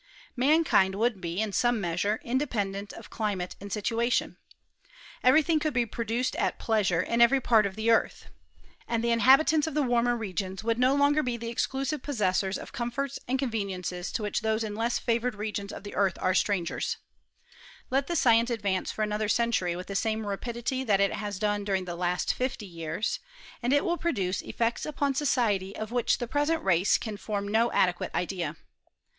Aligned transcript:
Man 0.35 0.63
kind 0.63 0.95
would 0.95 1.21
be, 1.21 1.39
in 1.39 1.53
«ome 1.63 1.79
measure, 1.79 2.19
independent 2.23 2.91
of 2.91 3.11
cli 3.11 3.35
mate 3.35 3.55
and 3.61 3.71
situation 3.71 4.31
t 4.31 4.89
every 5.23 5.43
thing 5.43 5.59
could 5.59 5.75
be 5.75 5.85
produced 5.85 6.35
at 6.37 6.57
pleasure 6.57 7.01
in 7.03 7.21
every 7.21 7.39
part 7.39 7.67
of 7.67 7.75
the 7.75 7.91
earth; 7.91 8.25
and 8.87 9.03
the 9.03 9.11
in 9.11 9.19
habitants 9.19 9.67
of 9.67 9.75
the 9.75 9.83
warmer 9.83 10.17
regions 10.17 10.63
would 10.63 10.79
no 10.79 10.95
longer 10.95 11.21
be 11.21 11.37
the 11.37 11.49
exclusive 11.51 12.01
possessors 12.01 12.57
of 12.57 12.71
comforts 12.73 13.19
and 13.27 13.37
conveni 13.37 13.77
ences 13.77 14.11
to 14.15 14.23
which 14.23 14.41
those 14.41 14.63
in 14.63 14.73
less 14.73 14.99
fiaivoured 14.99 15.37
regions 15.37 15.71
of 15.71 15.83
the 15.83 15.91
318 15.91 15.93
mSTORY 15.93 16.15
OF 16.15 16.17
CHEMISTRY. 16.17 16.23
earth 16.23 16.25
are 16.25 16.33
strangers, 16.33 16.97
Let 17.91 18.07
the 18.07 18.15
science 18.15 18.49
advance 18.49 18.91
fof 18.91 19.03
another 19.03 19.29
century 19.29 19.75
with 19.75 19.85
the 19.85 19.95
same 19.95 20.25
rapidity 20.25 20.83
that 20.83 20.99
it 20.99 21.13
has 21.13 21.37
done 21.37 21.63
during 21.63 21.85
the 21.85 21.93
last 21.95 22.33
fifty 22.33 22.65
years, 22.65 23.19
and 23.61 23.71
it 23.71 23.85
will 23.85 23.97
produce 23.99 24.41
efTects 24.41 24.87
upon 24.87 25.13
society 25.13 25.75
of 25.75 25.91
which 25.91 26.17
the 26.17 26.27
present 26.27 26.63
race 26.63 26.97
can 26.97 27.17
form 27.17 27.47
no 27.47 27.71
adequate 27.71 28.09
idea. 28.15 28.55